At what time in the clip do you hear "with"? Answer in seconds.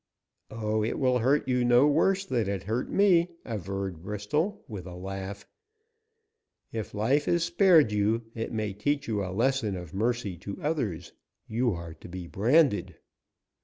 4.67-4.87